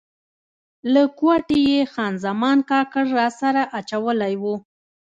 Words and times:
له 0.93 1.03
کوټې 1.19 1.59
یې 1.71 1.81
خان 1.93 2.13
زمان 2.25 2.57
کاکړ 2.69 3.03
راسره 3.19 3.61
اچولی 3.79 4.33
و. 4.41 4.43